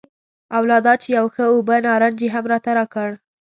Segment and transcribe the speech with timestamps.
[0.55, 3.09] او لا دا چې یو ښه اوبه نارنج یې هم راته راکړ.